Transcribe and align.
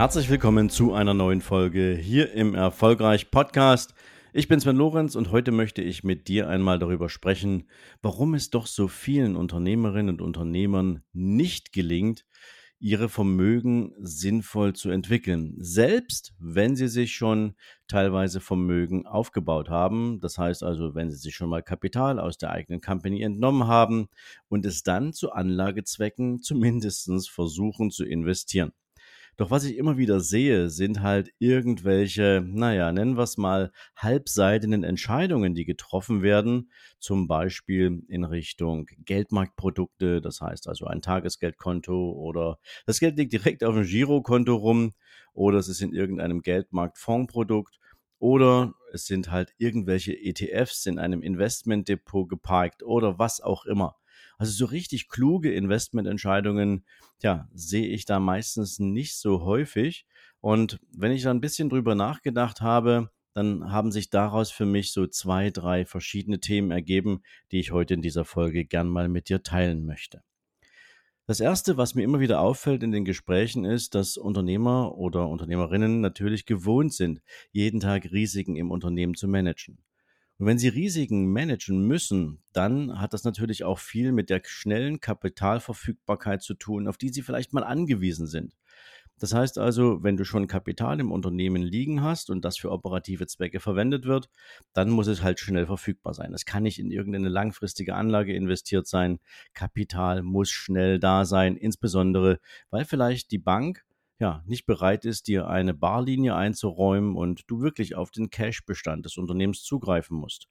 Herzlich 0.00 0.30
willkommen 0.30 0.70
zu 0.70 0.94
einer 0.94 1.12
neuen 1.12 1.42
Folge 1.42 1.94
hier 1.94 2.32
im 2.32 2.54
Erfolgreich 2.54 3.30
Podcast. 3.30 3.92
Ich 4.32 4.48
bin 4.48 4.58
Sven 4.58 4.76
Lorenz 4.76 5.14
und 5.14 5.30
heute 5.30 5.52
möchte 5.52 5.82
ich 5.82 6.04
mit 6.04 6.26
dir 6.26 6.48
einmal 6.48 6.78
darüber 6.78 7.10
sprechen, 7.10 7.68
warum 8.00 8.32
es 8.32 8.48
doch 8.48 8.66
so 8.66 8.88
vielen 8.88 9.36
Unternehmerinnen 9.36 10.14
und 10.14 10.22
Unternehmern 10.22 11.02
nicht 11.12 11.74
gelingt, 11.74 12.24
ihre 12.78 13.10
Vermögen 13.10 13.92
sinnvoll 13.98 14.72
zu 14.72 14.88
entwickeln, 14.88 15.56
selbst 15.58 16.32
wenn 16.38 16.76
sie 16.76 16.88
sich 16.88 17.12
schon 17.12 17.54
teilweise 17.86 18.40
Vermögen 18.40 19.06
aufgebaut 19.06 19.68
haben. 19.68 20.18
Das 20.22 20.38
heißt 20.38 20.62
also, 20.62 20.94
wenn 20.94 21.10
sie 21.10 21.18
sich 21.18 21.34
schon 21.34 21.50
mal 21.50 21.62
Kapital 21.62 22.18
aus 22.18 22.38
der 22.38 22.52
eigenen 22.52 22.80
Company 22.80 23.20
entnommen 23.20 23.66
haben 23.66 24.08
und 24.48 24.64
es 24.64 24.82
dann 24.82 25.12
zu 25.12 25.32
Anlagezwecken 25.32 26.40
zumindest 26.40 27.10
versuchen 27.28 27.90
zu 27.90 28.06
investieren. 28.06 28.72
Doch 29.40 29.50
was 29.50 29.64
ich 29.64 29.78
immer 29.78 29.96
wieder 29.96 30.20
sehe, 30.20 30.68
sind 30.68 31.00
halt 31.00 31.32
irgendwelche, 31.38 32.44
naja, 32.46 32.92
nennen 32.92 33.16
wir 33.16 33.22
es 33.22 33.38
mal, 33.38 33.72
halbseitigen 33.96 34.84
Entscheidungen, 34.84 35.54
die 35.54 35.64
getroffen 35.64 36.20
werden, 36.20 36.70
zum 36.98 37.26
Beispiel 37.26 38.02
in 38.08 38.24
Richtung 38.24 38.84
Geldmarktprodukte, 38.98 40.20
das 40.20 40.42
heißt 40.42 40.68
also 40.68 40.84
ein 40.84 41.00
Tagesgeldkonto 41.00 42.12
oder 42.12 42.58
das 42.84 43.00
Geld 43.00 43.16
liegt 43.16 43.32
direkt 43.32 43.64
auf 43.64 43.74
dem 43.74 43.84
Girokonto 43.84 44.54
rum 44.56 44.92
oder 45.32 45.56
es 45.56 45.68
ist 45.68 45.80
in 45.80 45.94
irgendeinem 45.94 46.42
Geldmarktfondsprodukt 46.42 47.78
oder 48.18 48.74
es 48.92 49.06
sind 49.06 49.30
halt 49.30 49.54
irgendwelche 49.56 50.12
ETFs 50.12 50.84
in 50.84 50.98
einem 50.98 51.22
Investmentdepot 51.22 52.28
geparkt 52.28 52.82
oder 52.82 53.18
was 53.18 53.40
auch 53.40 53.64
immer. 53.64 53.96
Also 54.40 54.52
so 54.52 54.64
richtig 54.64 55.10
kluge 55.10 55.52
Investmententscheidungen, 55.52 56.86
ja, 57.22 57.46
sehe 57.52 57.86
ich 57.88 58.06
da 58.06 58.18
meistens 58.18 58.78
nicht 58.78 59.18
so 59.18 59.42
häufig. 59.42 60.06
Und 60.40 60.80
wenn 60.96 61.12
ich 61.12 61.24
da 61.24 61.30
ein 61.30 61.42
bisschen 61.42 61.68
drüber 61.68 61.94
nachgedacht 61.94 62.62
habe, 62.62 63.10
dann 63.34 63.70
haben 63.70 63.92
sich 63.92 64.08
daraus 64.08 64.50
für 64.50 64.64
mich 64.64 64.94
so 64.94 65.06
zwei, 65.06 65.50
drei 65.50 65.84
verschiedene 65.84 66.40
Themen 66.40 66.70
ergeben, 66.70 67.20
die 67.52 67.60
ich 67.60 67.70
heute 67.70 67.92
in 67.92 68.00
dieser 68.00 68.24
Folge 68.24 68.64
gern 68.64 68.88
mal 68.88 69.10
mit 69.10 69.28
dir 69.28 69.42
teilen 69.42 69.84
möchte. 69.84 70.22
Das 71.26 71.40
erste, 71.40 71.76
was 71.76 71.94
mir 71.94 72.02
immer 72.02 72.20
wieder 72.20 72.40
auffällt 72.40 72.82
in 72.82 72.92
den 72.92 73.04
Gesprächen, 73.04 73.66
ist, 73.66 73.94
dass 73.94 74.16
Unternehmer 74.16 74.96
oder 74.96 75.28
Unternehmerinnen 75.28 76.00
natürlich 76.00 76.46
gewohnt 76.46 76.94
sind, 76.94 77.20
jeden 77.52 77.78
Tag 77.78 78.10
Risiken 78.10 78.56
im 78.56 78.70
Unternehmen 78.70 79.14
zu 79.14 79.28
managen. 79.28 79.84
Und 80.40 80.46
wenn 80.46 80.58
Sie 80.58 80.68
Risiken 80.68 81.30
managen 81.30 81.86
müssen, 81.86 82.38
dann 82.54 82.98
hat 82.98 83.12
das 83.12 83.24
natürlich 83.24 83.62
auch 83.62 83.78
viel 83.78 84.10
mit 84.10 84.30
der 84.30 84.40
schnellen 84.42 84.98
Kapitalverfügbarkeit 84.98 86.40
zu 86.40 86.54
tun, 86.54 86.88
auf 86.88 86.96
die 86.96 87.10
Sie 87.10 87.20
vielleicht 87.20 87.52
mal 87.52 87.62
angewiesen 87.62 88.26
sind. 88.26 88.56
Das 89.18 89.34
heißt 89.34 89.58
also, 89.58 90.02
wenn 90.02 90.16
du 90.16 90.24
schon 90.24 90.46
Kapital 90.46 90.98
im 90.98 91.12
Unternehmen 91.12 91.60
liegen 91.60 92.02
hast 92.02 92.30
und 92.30 92.42
das 92.42 92.56
für 92.56 92.70
operative 92.70 93.26
Zwecke 93.26 93.60
verwendet 93.60 94.06
wird, 94.06 94.30
dann 94.72 94.88
muss 94.88 95.08
es 95.08 95.22
halt 95.22 95.40
schnell 95.40 95.66
verfügbar 95.66 96.14
sein. 96.14 96.32
Es 96.32 96.46
kann 96.46 96.62
nicht 96.62 96.78
in 96.78 96.90
irgendeine 96.90 97.28
langfristige 97.28 97.94
Anlage 97.94 98.34
investiert 98.34 98.86
sein. 98.86 99.20
Kapital 99.52 100.22
muss 100.22 100.48
schnell 100.48 100.98
da 100.98 101.26
sein, 101.26 101.54
insbesondere 101.54 102.40
weil 102.70 102.86
vielleicht 102.86 103.30
die 103.30 103.38
Bank 103.38 103.84
ja, 104.20 104.44
nicht 104.46 104.66
bereit 104.66 105.06
ist, 105.06 105.28
dir 105.28 105.48
eine 105.48 105.72
Barlinie 105.72 106.34
einzuräumen 106.36 107.16
und 107.16 107.44
du 107.46 107.62
wirklich 107.62 107.96
auf 107.96 108.10
den 108.10 108.28
Cash-Bestand 108.28 109.06
des 109.06 109.16
Unternehmens 109.16 109.62
zugreifen 109.62 110.16
musst. 110.16 110.48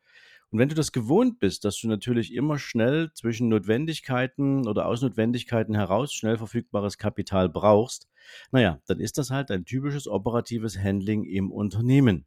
Und 0.50 0.58
wenn 0.58 0.70
du 0.70 0.76
das 0.76 0.92
gewohnt 0.92 1.40
bist, 1.40 1.64
dass 1.64 1.80
du 1.80 1.88
natürlich 1.88 2.34
immer 2.34 2.58
schnell 2.58 3.12
zwischen 3.14 3.50
Notwendigkeiten 3.50 4.68
oder 4.68 4.88
aus 4.88 5.04
Notwendigkeiten 5.04 5.76
heraus 5.76 6.12
schnell 6.12 6.38
verfügbares 6.38 6.98
Kapital 6.98 7.48
brauchst, 7.48 8.10
naja, 8.52 8.82
dann 8.88 9.00
ist 9.00 9.20
das 9.20 9.30
halt 9.30 9.52
ein 9.52 9.66
typisches 9.66 10.08
operatives 10.08 10.80
Handling 10.80 11.24
im 11.24 11.52
Unternehmen. 11.52 12.26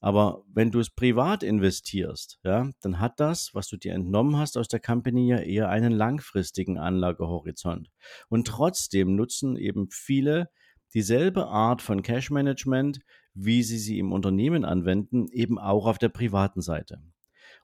Aber 0.00 0.44
wenn 0.52 0.70
du 0.70 0.78
es 0.78 0.90
privat 0.90 1.42
investierst, 1.42 2.38
ja, 2.44 2.70
dann 2.82 3.00
hat 3.00 3.18
das, 3.18 3.50
was 3.52 3.68
du 3.68 3.76
dir 3.76 3.94
entnommen 3.94 4.36
hast 4.36 4.56
aus 4.56 4.68
der 4.68 4.80
Company, 4.80 5.28
ja 5.28 5.38
eher 5.38 5.68
einen 5.68 5.92
langfristigen 5.92 6.78
Anlagehorizont. 6.78 7.90
Und 8.28 8.46
trotzdem 8.46 9.16
nutzen 9.16 9.56
eben 9.56 9.88
viele 9.90 10.50
dieselbe 10.94 11.48
Art 11.48 11.82
von 11.82 12.02
Cash 12.02 12.30
Management, 12.30 13.00
wie 13.34 13.62
sie 13.62 13.78
sie 13.78 13.98
im 13.98 14.12
Unternehmen 14.12 14.64
anwenden, 14.64 15.26
eben 15.28 15.58
auch 15.58 15.86
auf 15.86 15.98
der 15.98 16.08
privaten 16.08 16.60
Seite. 16.60 17.02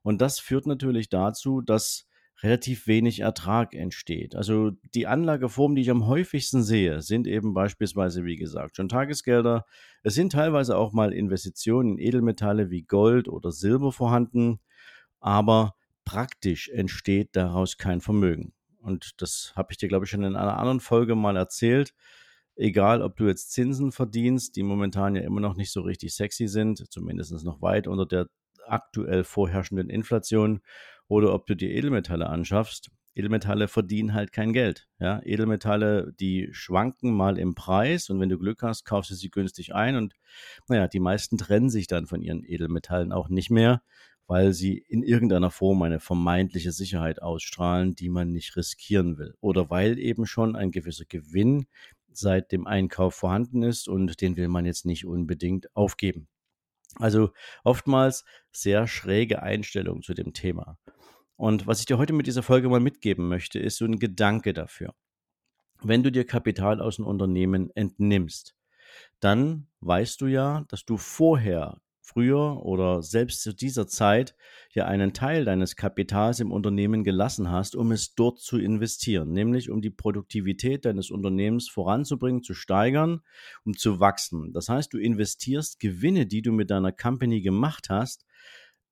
Und 0.03 0.21
das 0.21 0.39
führt 0.39 0.66
natürlich 0.66 1.09
dazu, 1.09 1.61
dass 1.61 2.06
relativ 2.44 2.87
wenig 2.87 3.21
Ertrag 3.21 3.75
entsteht. 3.75 4.37
Also 4.37 4.72
die 4.94 5.06
Anlageformen, 5.06 5.75
die 5.75 5.82
ich 5.82 5.91
am 5.91 6.06
häufigsten 6.06 6.62
sehe, 6.62 7.00
sind 7.00 7.27
eben 7.27 7.55
beispielsweise, 7.55 8.25
wie 8.25 8.37
gesagt, 8.37 8.77
schon 8.77 8.91
Tagesgelder. 8.91 9.65
Es 10.03 10.15
sind 10.15 10.32
teilweise 10.32 10.77
auch 10.77 10.93
mal 10.93 11.12
Investitionen 11.12 11.99
in 11.99 12.06
Edelmetalle 12.06 12.71
wie 12.71 12.83
Gold 12.83 13.28
oder 13.28 13.50
Silber 13.50 13.93
vorhanden, 13.93 14.60
aber 15.21 15.75
praktisch 16.04 16.69
entsteht 16.69 17.31
daraus 17.33 17.78
kein 17.78 18.03
Vermögen. 18.03 18.53
Und 18.83 19.22
das 19.22 19.54
habe 19.56 19.72
ich 19.72 19.78
dir, 19.78 19.88
glaube 19.88 20.04
ich, 20.04 20.10
schon 20.10 20.22
in 20.22 20.37
einer 20.37 20.59
anderen 20.59 20.81
Folge 20.81 21.15
mal 21.15 21.37
erzählt. 21.37 21.94
Egal, 22.56 23.00
ob 23.00 23.16
du 23.16 23.27
jetzt 23.27 23.53
Zinsen 23.53 23.91
verdienst, 23.91 24.56
die 24.56 24.62
momentan 24.62 25.16
ja 25.16 25.22
immer 25.22 25.41
noch 25.41 25.56
nicht 25.56 25.72
so 25.72 25.81
richtig 25.81 26.15
sexy 26.15 26.47
sind, 26.47 26.93
zumindest 26.93 27.33
noch 27.43 27.62
weit 27.62 27.88
unter 27.88 28.04
der 28.04 28.28
aktuell 28.66 29.25
vorherrschenden 29.25 29.88
Inflation, 29.88 30.60
oder 31.09 31.34
ob 31.34 31.47
du 31.47 31.54
dir 31.54 31.70
Edelmetalle 31.70 32.28
anschaffst. 32.28 32.91
Edelmetalle 33.15 33.69
verdienen 33.69 34.12
halt 34.12 34.32
kein 34.32 34.53
Geld. 34.53 34.88
Ja? 34.98 35.20
Edelmetalle, 35.25 36.12
die 36.19 36.48
schwanken 36.53 37.15
mal 37.15 37.38
im 37.38 37.54
Preis 37.54 38.10
und 38.10 38.20
wenn 38.20 38.28
du 38.28 38.38
Glück 38.38 38.62
hast, 38.62 38.84
kaufst 38.84 39.10
du 39.10 39.15
sie 39.15 39.31
günstig 39.31 39.75
ein 39.75 39.97
und 39.97 40.15
naja, 40.69 40.88
die 40.88 41.00
meisten 41.00 41.38
trennen 41.38 41.70
sich 41.70 41.87
dann 41.87 42.06
von 42.06 42.22
ihren 42.22 42.44
Edelmetallen 42.44 43.12
auch 43.12 43.28
nicht 43.28 43.50
mehr, 43.50 43.82
weil 44.26 44.53
sie 44.53 44.78
in 44.88 45.03
irgendeiner 45.03 45.50
Form 45.50 45.82
eine 45.82 46.00
vermeintliche 46.00 46.72
Sicherheit 46.72 47.22
ausstrahlen, 47.22 47.94
die 47.94 48.09
man 48.09 48.32
nicht 48.32 48.56
riskieren 48.56 49.19
will. 49.19 49.34
Oder 49.41 49.71
weil 49.71 49.98
eben 49.98 50.26
schon 50.26 50.56
ein 50.56 50.72
gewisser 50.72 51.04
Gewinn 51.04 51.66
seit 52.10 52.53
dem 52.53 52.66
Einkauf 52.66 53.15
vorhanden 53.15 53.62
ist 53.62 53.88
und 53.88 54.21
den 54.21 54.36
will 54.36 54.48
man 54.48 54.66
jetzt 54.66 54.86
nicht 54.86 55.04
unbedingt 55.04 55.75
aufgeben. 55.76 56.28
Also 56.97 57.31
oftmals 57.65 58.25
sehr 58.53 58.87
schräge 58.87 59.43
Einstellung 59.43 60.03
zu 60.03 60.15
dem 60.15 60.32
Thema. 60.32 60.78
Und 61.37 61.66
was 61.66 61.81
ich 61.81 61.87
dir 61.87 61.99
heute 61.99 62.12
mit 62.12 62.27
dieser 62.27 62.43
Folge 62.43 62.69
mal 62.69 62.81
mitgeben 62.81 63.28
möchte, 63.28 63.59
ist 63.59 63.78
so 63.78 63.84
ein 63.84 63.99
Gedanke 63.99 64.53
dafür. 64.53 64.94
Wenn 65.83 66.03
du 66.03 66.12
dir 66.12 66.25
Kapital 66.25 66.81
aus 66.81 66.99
einem 66.99 67.09
Unternehmen 67.09 67.71
entnimmst, 67.75 68.54
dann 69.21 69.66
weißt 69.81 70.21
du 70.21 70.27
ja, 70.27 70.65
dass 70.69 70.84
du 70.84 70.97
vorher, 70.97 71.81
früher 72.04 72.62
oder 72.62 73.03
selbst 73.03 73.42
zu 73.42 73.54
dieser 73.54 73.87
Zeit 73.87 74.37
ja 74.70 74.84
einen 74.84 75.15
Teil 75.15 75.47
deines 75.47 75.75
Kapitals 75.75 76.38
im 76.38 76.53
Unternehmen 76.53 77.03
gelassen 77.03 77.50
hast, 77.50 77.75
um 77.75 77.92
es 77.92 78.15
dort 78.15 78.41
zu 78.41 78.59
investieren, 78.59 79.32
nämlich 79.32 79.70
um 79.70 79.81
die 79.81 79.91
Produktivität 79.91 80.84
deines 80.84 81.10
Unternehmens 81.10 81.69
voranzubringen, 81.69 82.42
zu 82.42 82.53
steigern, 82.53 83.22
um 83.65 83.75
zu 83.75 84.01
wachsen. 84.01 84.53
Das 84.53 84.68
heißt, 84.68 84.92
du 84.92 84.98
investierst 84.98 85.80
Gewinne, 85.80 86.27
die 86.27 86.42
du 86.42 86.53
mit 86.53 86.71
deiner 86.71 86.92
Company 86.92 87.41
gemacht 87.41 87.89
hast, 87.89 88.27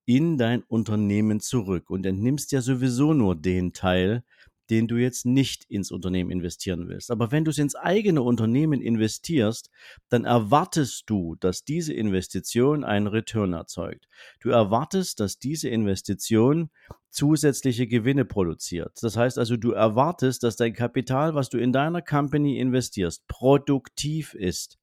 in 0.05 0.39
dein 0.39 0.63
Unternehmen 0.63 1.41
zurück 1.41 1.91
und 1.91 2.07
entnimmst 2.07 2.51
ja 2.53 2.61
sowieso 2.61 3.13
nur 3.13 3.37
den 3.37 3.73
Teil, 3.73 4.25
den 4.73 4.89
du 4.89 4.97
jetzt 4.97 5.27
nicht 5.27 5.65
ins 5.65 5.91
Unternehmen 5.91 6.31
investieren 6.31 6.89
willst. 6.89 7.11
Aber 7.11 7.31
wenn 7.31 7.45
du 7.45 7.51
es 7.51 7.59
ins 7.59 7.75
eigene 7.75 8.23
Unternehmen 8.23 8.81
investierst, 8.81 9.69
dann 10.09 10.25
erwartest 10.25 11.11
du, 11.11 11.37
dass 11.41 11.65
diese 11.65 11.93
Investition 11.93 12.83
einen 12.83 13.07
Return 13.07 13.53
erzeugt. 13.53 14.09
Du 14.41 14.49
erwartest, 14.49 15.21
dass 15.21 15.39
diese 15.39 15.69
Investition 15.69 16.71
zusätzliche 17.11 17.87
Gewinne 17.87 18.25
produziert. 18.25 18.97
Das 19.03 19.15
heißt 19.15 19.37
also, 19.39 19.59
du 19.59 19.73
erwartest, 19.73 20.43
dass 20.43 20.57
dein 20.57 20.73
Kapital, 20.73 21.35
was 21.35 21.51
du 21.51 21.59
in 21.59 21.75
deiner 21.75 22.01
Company 22.01 22.59
investierst, 22.59 23.29
produktiv 23.29 24.33
ist. 24.33 24.79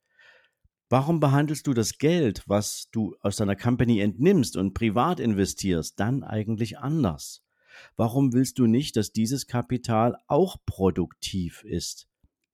Warum 0.88 1.20
behandelst 1.20 1.66
du 1.66 1.74
das 1.74 1.98
Geld, 1.98 2.44
was 2.46 2.90
du 2.92 3.16
aus 3.22 3.38
deiner 3.38 3.56
Company 3.56 4.02
entnimmst 4.02 4.56
und 4.56 4.76
privat 4.76 5.20
investierst, 5.20 6.00
dann 6.00 6.24
eigentlich 6.24 6.78
anders? 6.78 7.42
Warum 7.96 8.34
willst 8.34 8.60
du 8.60 8.68
nicht, 8.68 8.96
dass 8.96 9.12
dieses 9.12 9.48
Kapital 9.48 10.18
auch 10.28 10.58
produktiv 10.66 11.64
ist? 11.64 12.10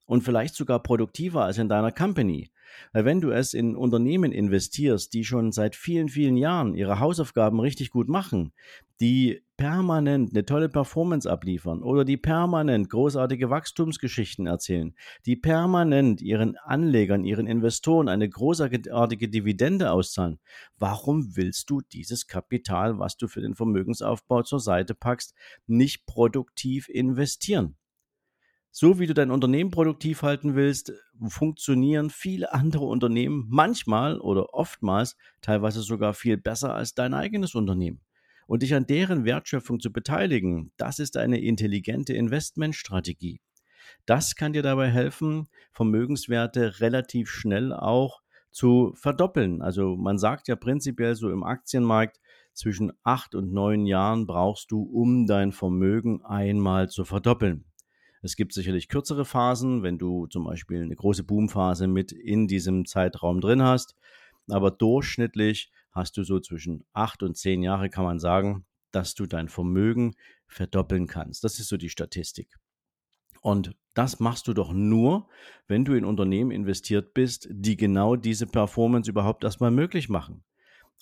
und 0.05 0.21
vielleicht 0.21 0.55
sogar 0.55 0.81
produktiver 0.81 1.43
als 1.43 1.57
in 1.57 1.69
deiner 1.69 1.91
Company. 1.91 2.51
Weil 2.93 3.05
wenn 3.05 3.21
du 3.21 3.31
es 3.31 3.53
in 3.53 3.75
Unternehmen 3.75 4.31
investierst, 4.31 5.13
die 5.13 5.23
schon 5.23 5.51
seit 5.51 5.75
vielen, 5.75 6.09
vielen 6.09 6.37
Jahren 6.37 6.75
ihre 6.75 6.99
Hausaufgaben 6.99 7.59
richtig 7.59 7.91
gut 7.91 8.07
machen, 8.07 8.53
die 8.99 9.43
permanent 9.57 10.31
eine 10.31 10.45
tolle 10.45 10.69
Performance 10.69 11.29
abliefern 11.29 11.81
oder 11.81 12.05
die 12.05 12.17
permanent 12.17 12.89
großartige 12.89 13.49
Wachstumsgeschichten 13.49 14.47
erzählen, 14.47 14.95
die 15.25 15.35
permanent 15.35 16.21
ihren 16.21 16.57
Anlegern, 16.57 17.23
ihren 17.23 17.47
Investoren 17.47 18.09
eine 18.09 18.27
großartige 18.27 19.29
Dividende 19.29 19.91
auszahlen, 19.91 20.39
warum 20.77 21.35
willst 21.35 21.69
du 21.69 21.81
dieses 21.81 22.27
Kapital, 22.27 22.99
was 22.99 23.17
du 23.17 23.27
für 23.27 23.41
den 23.41 23.55
Vermögensaufbau 23.55 24.43
zur 24.43 24.59
Seite 24.59 24.95
packst, 24.95 25.33
nicht 25.67 26.05
produktiv 26.05 26.89
investieren? 26.89 27.77
so 28.77 28.99
wie 28.99 29.07
du 29.07 29.13
dein 29.13 29.31
Unternehmen 29.31 29.71
produktiv 29.71 30.21
halten 30.21 30.55
willst, 30.55 30.91
funktionieren 31.29 32.09
viele 32.09 32.51
andere 32.51 32.83
Unternehmen 32.83 33.45
manchmal 33.47 34.19
oder 34.19 34.53
oftmals 34.53 35.15
teilweise 35.39 35.81
sogar 35.81 36.13
viel 36.13 36.35
besser 36.35 36.75
als 36.75 36.93
dein 36.93 37.13
eigenes 37.13 37.55
Unternehmen. 37.55 38.04
Und 38.47 38.61
dich 38.61 38.75
an 38.75 38.85
deren 38.85 39.25
Wertschöpfung 39.25 39.79
zu 39.79 39.91
beteiligen, 39.91 40.71
das 40.77 40.99
ist 40.99 41.17
eine 41.17 41.41
intelligente 41.41 42.13
Investmentstrategie. 42.13 43.41
Das 44.05 44.35
kann 44.35 44.53
dir 44.53 44.61
dabei 44.61 44.89
helfen, 44.89 45.47
Vermögenswerte 45.71 46.79
relativ 46.79 47.29
schnell 47.29 47.73
auch 47.73 48.21
zu 48.51 48.93
verdoppeln. 48.95 49.61
Also 49.61 49.95
man 49.95 50.17
sagt 50.17 50.47
ja 50.47 50.55
prinzipiell 50.55 51.15
so 51.15 51.29
im 51.31 51.43
Aktienmarkt, 51.43 52.19
zwischen 52.55 52.93
acht 53.03 53.35
und 53.35 53.51
neun 53.51 53.85
Jahren 53.85 54.25
brauchst 54.25 54.71
du, 54.71 54.81
um 54.81 55.27
dein 55.27 55.51
Vermögen 55.51 56.23
einmal 56.23 56.89
zu 56.89 57.03
verdoppeln. 57.03 57.65
Es 58.21 58.35
gibt 58.35 58.53
sicherlich 58.53 58.87
kürzere 58.87 59.25
Phasen, 59.25 59.83
wenn 59.83 59.99
du 59.99 60.25
zum 60.27 60.45
Beispiel 60.45 60.81
eine 60.81 60.95
große 60.95 61.23
Boomphase 61.23 61.87
mit 61.87 62.11
in 62.11 62.47
diesem 62.47 62.85
Zeitraum 62.85 63.39
drin 63.41 63.61
hast. 63.61 63.95
Aber 64.49 64.71
durchschnittlich 64.71 65.71
hast 65.95 66.17
du 66.17 66.23
so 66.23 66.39
zwischen 66.39 66.83
acht 66.93 67.23
und 67.23 67.35
zehn 67.35 67.63
Jahre, 67.63 67.89
kann 67.89 68.03
man 68.03 68.19
sagen, 68.19 68.65
dass 68.91 69.15
du 69.15 69.25
dein 69.25 69.49
Vermögen 69.49 70.13
verdoppeln 70.47 71.07
kannst. 71.07 71.43
Das 71.43 71.59
ist 71.59 71.69
so 71.69 71.77
die 71.77 71.89
Statistik. 71.89 72.55
Und 73.41 73.75
das 73.93 74.19
machst 74.19 74.47
du 74.47 74.53
doch 74.53 74.73
nur, 74.73 75.27
wenn 75.67 75.85
du 75.85 75.93
in 75.93 76.05
Unternehmen 76.05 76.51
investiert 76.51 77.13
bist, 77.13 77.47
die 77.51 77.77
genau 77.77 78.15
diese 78.15 78.47
Performance 78.47 79.09
überhaupt 79.09 79.43
erstmal 79.43 79.71
möglich 79.71 80.09
machen. 80.09 80.43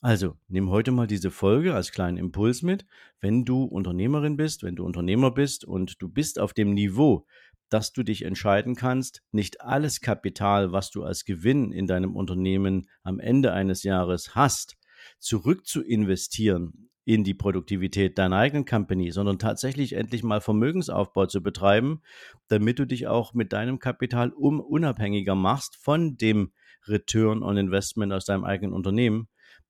Also, 0.02 0.36
nimm 0.50 0.70
heute 0.70 0.92
mal 0.92 1.08
diese 1.08 1.32
Folge 1.32 1.74
als 1.74 1.94
kleinen 1.94 2.18
Impuls 2.18 2.62
mit. 2.62 2.86
Wenn 3.22 3.46
du 3.46 3.64
Unternehmerin 3.64 4.36
bist, 4.36 4.62
wenn 4.62 4.76
du 4.76 4.84
Unternehmer 4.84 5.32
bist 5.32 5.64
und 5.64 6.02
du 6.02 6.10
bist 6.10 6.40
auf 6.40 6.54
dem 6.54 6.74
Niveau, 6.74 7.26
dass 7.70 7.94
du 7.94 8.04
dich 8.04 8.24
entscheiden 8.26 8.76
kannst, 8.76 9.24
nicht 9.32 9.62
alles 9.62 10.02
Kapital, 10.02 10.74
was 10.74 10.92
du 10.92 11.04
als 11.04 11.24
Gewinn 11.24 11.72
in 11.72 11.88
deinem 11.88 12.16
Unternehmen 12.16 12.90
am 13.04 13.20
Ende 13.20 13.54
eines 13.54 13.84
Jahres 13.84 14.36
hast, 14.36 14.76
zurück 15.24 15.66
zu 15.66 15.82
investieren 15.82 16.90
in 17.06 17.24
die 17.24 17.34
Produktivität 17.34 18.18
deiner 18.18 18.38
eigenen 18.38 18.66
Company, 18.66 19.12
sondern 19.12 19.40
tatsächlich 19.40 19.94
endlich 19.94 20.24
mal 20.24 20.42
Vermögensaufbau 20.42 21.26
zu 21.26 21.42
betreiben, 21.42 22.02
damit 22.48 22.80
du 22.80 22.86
dich 22.86 23.08
auch 23.08 23.34
mit 23.34 23.52
deinem 23.54 23.80
Kapital 23.80 24.32
um 24.32 24.60
unabhängiger 24.60 25.36
machst 25.36 25.76
von 25.76 26.18
dem 26.18 26.54
Return 26.88 27.44
on 27.44 27.58
Investment 27.58 28.14
aus 28.14 28.26
deinem 28.26 28.44
eigenen 28.44 28.74
Unternehmen, 28.74 29.28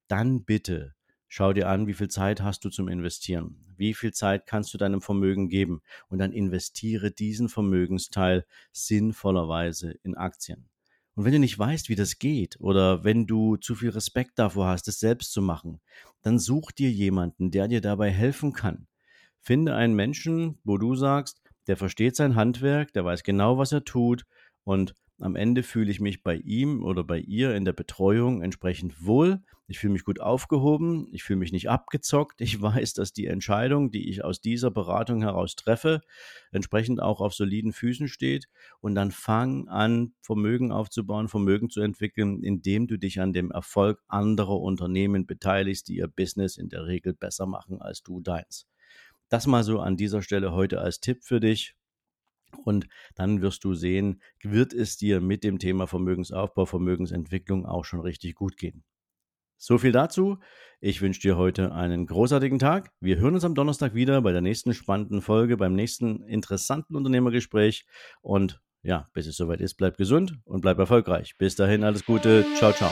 dann 0.07 0.43
bitte 0.43 0.93
schau 1.27 1.53
dir 1.53 1.69
an, 1.69 1.87
wie 1.87 1.93
viel 1.93 2.09
Zeit 2.09 2.41
hast 2.41 2.65
du 2.65 2.69
zum 2.69 2.87
Investieren, 2.87 3.59
wie 3.75 3.95
viel 3.95 4.13
Zeit 4.13 4.45
kannst 4.45 4.73
du 4.73 4.77
deinem 4.77 5.01
Vermögen 5.01 5.49
geben 5.49 5.81
und 6.07 6.19
dann 6.19 6.31
investiere 6.31 7.11
diesen 7.11 7.49
Vermögensteil 7.49 8.45
sinnvollerweise 8.71 9.95
in 10.03 10.15
Aktien. 10.15 10.69
Und 11.15 11.25
wenn 11.25 11.33
du 11.33 11.39
nicht 11.39 11.59
weißt, 11.59 11.89
wie 11.89 11.95
das 11.95 12.17
geht 12.17 12.59
oder 12.59 13.03
wenn 13.03 13.27
du 13.27 13.57
zu 13.57 13.75
viel 13.75 13.89
Respekt 13.89 14.39
davor 14.39 14.67
hast, 14.67 14.87
es 14.87 14.99
selbst 14.99 15.31
zu 15.31 15.41
machen, 15.41 15.79
dann 16.21 16.39
such 16.39 16.71
dir 16.71 16.89
jemanden, 16.89 17.51
der 17.51 17.67
dir 17.67 17.81
dabei 17.81 18.09
helfen 18.09 18.53
kann. 18.53 18.87
Finde 19.39 19.75
einen 19.75 19.93
Menschen, 19.93 20.57
wo 20.63 20.77
du 20.77 20.95
sagst, 20.95 21.41
der 21.67 21.77
versteht 21.77 22.15
sein 22.15 22.35
Handwerk, 22.35 22.93
der 22.93 23.05
weiß 23.05 23.23
genau, 23.23 23.57
was 23.57 23.71
er 23.71 23.83
tut 23.83 24.25
und 24.63 24.95
am 25.19 25.35
Ende 25.35 25.63
fühle 25.63 25.91
ich 25.91 25.99
mich 25.99 26.23
bei 26.23 26.35
ihm 26.37 26.83
oder 26.83 27.03
bei 27.03 27.19
ihr 27.19 27.55
in 27.55 27.65
der 27.65 27.73
Betreuung 27.73 28.41
entsprechend 28.41 29.05
wohl. 29.05 29.43
Ich 29.67 29.79
fühle 29.79 29.93
mich 29.93 30.03
gut 30.03 30.19
aufgehoben. 30.19 31.07
Ich 31.13 31.23
fühle 31.23 31.39
mich 31.39 31.51
nicht 31.51 31.69
abgezockt. 31.69 32.41
Ich 32.41 32.61
weiß, 32.61 32.93
dass 32.93 33.13
die 33.13 33.27
Entscheidung, 33.27 33.91
die 33.91 34.09
ich 34.09 34.23
aus 34.23 34.41
dieser 34.41 34.71
Beratung 34.71 35.21
heraus 35.21 35.55
treffe, 35.55 36.01
entsprechend 36.51 37.01
auch 37.01 37.21
auf 37.21 37.33
soliden 37.33 37.73
Füßen 37.73 38.07
steht. 38.07 38.47
Und 38.81 38.95
dann 38.95 39.11
fang 39.11 39.67
an, 39.67 40.13
Vermögen 40.21 40.71
aufzubauen, 40.71 41.27
Vermögen 41.27 41.69
zu 41.69 41.81
entwickeln, 41.81 42.43
indem 42.43 42.87
du 42.87 42.97
dich 42.97 43.21
an 43.21 43.33
dem 43.33 43.51
Erfolg 43.51 44.01
anderer 44.07 44.59
Unternehmen 44.59 45.25
beteiligst, 45.25 45.87
die 45.87 45.97
ihr 45.97 46.07
Business 46.07 46.57
in 46.57 46.69
der 46.69 46.85
Regel 46.85 47.13
besser 47.13 47.45
machen 47.45 47.81
als 47.81 48.03
du 48.03 48.19
deins. 48.19 48.67
Das 49.29 49.47
mal 49.47 49.63
so 49.63 49.79
an 49.79 49.95
dieser 49.95 50.21
Stelle 50.21 50.51
heute 50.53 50.81
als 50.81 50.99
Tipp 50.99 51.23
für 51.23 51.39
dich. 51.39 51.75
Und 52.57 52.87
dann 53.15 53.41
wirst 53.41 53.63
du 53.63 53.73
sehen, 53.73 54.21
wird 54.41 54.73
es 54.73 54.97
dir 54.97 55.21
mit 55.21 55.43
dem 55.43 55.59
Thema 55.59 55.87
Vermögensaufbau, 55.87 56.65
Vermögensentwicklung 56.65 57.65
auch 57.65 57.85
schon 57.85 58.01
richtig 58.01 58.35
gut 58.35 58.57
gehen. 58.57 58.83
So 59.57 59.77
viel 59.77 59.93
dazu. 59.93 60.39
Ich 60.81 61.01
wünsche 61.01 61.21
dir 61.21 61.37
heute 61.37 61.71
einen 61.71 62.05
großartigen 62.05 62.59
Tag. 62.59 62.91
Wir 62.99 63.17
hören 63.17 63.35
uns 63.35 63.45
am 63.45 63.55
Donnerstag 63.55 63.93
wieder 63.93 64.21
bei 64.21 64.33
der 64.33 64.41
nächsten 64.41 64.73
spannenden 64.73 65.21
Folge, 65.21 65.55
beim 65.55 65.73
nächsten 65.73 66.21
interessanten 66.23 66.97
Unternehmergespräch. 66.97 67.85
Und 68.21 68.61
ja, 68.81 69.07
bis 69.13 69.27
es 69.27 69.37
soweit 69.37 69.61
ist, 69.61 69.75
bleib 69.75 69.95
gesund 69.95 70.37
und 70.43 70.61
bleib 70.61 70.79
erfolgreich. 70.79 71.37
Bis 71.37 71.55
dahin 71.55 71.85
alles 71.85 72.05
Gute. 72.05 72.45
Ciao, 72.57 72.73
ciao. 72.73 72.91